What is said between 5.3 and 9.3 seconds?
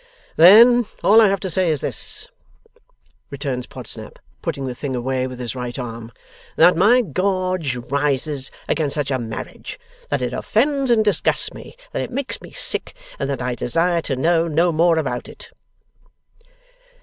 his right arm, 'that my gorge rises against such a